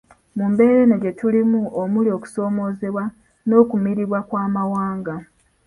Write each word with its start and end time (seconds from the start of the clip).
Mu 0.37 0.43
mbeera 0.51 0.77
eno 0.83 0.95
gye 1.01 1.11
tulimu 1.19 1.59
omuli 1.81 2.09
okusoomoozebwa 2.17 3.03
n’okumiribwa 3.47 4.19
kw’Amawanga. 4.27 5.15